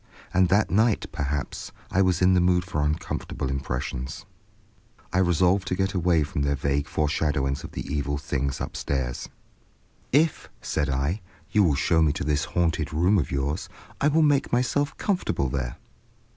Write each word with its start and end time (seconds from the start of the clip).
And 0.33 0.49
that 0.49 0.71
night, 0.71 1.05
perhaps, 1.11 1.71
I 1.91 2.01
was 2.01 2.23
in 2.23 2.33
the 2.33 2.41
mood 2.41 2.65
for 2.65 2.81
uncomfortable 2.81 3.51
impressions. 3.51 4.25
I 5.13 5.19
resolved 5.19 5.67
to 5.67 5.75
get 5.75 5.93
away 5.93 6.23
from 6.23 6.41
their 6.41 6.55
vague 6.55 6.87
fore 6.87 7.07
shadowings 7.07 7.63
of 7.63 7.73
the 7.73 7.85
evil 7.85 8.17
things 8.17 8.59
upstairs. 8.59 9.29
"If," 10.11 10.49
said 10.59 10.89
I, 10.89 11.21
"you 11.51 11.63
will 11.63 11.75
show 11.75 12.01
me 12.01 12.13
to 12.13 12.23
this 12.23 12.45
haunted 12.45 12.91
room 12.91 13.19
of 13.19 13.29
yours, 13.29 13.69
I 14.01 14.07
will 14.07 14.23
make 14.23 14.51
myself 14.51 14.97
comfortable 14.97 15.49
there." 15.49 15.77